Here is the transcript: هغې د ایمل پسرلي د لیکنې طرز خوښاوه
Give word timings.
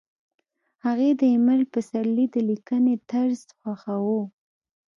هغې 0.85 1.09
د 1.19 1.21
ایمل 1.33 1.61
پسرلي 1.73 2.25
د 2.31 2.35
لیکنې 2.49 2.95
طرز 3.11 3.41
خوښاوه 3.59 4.21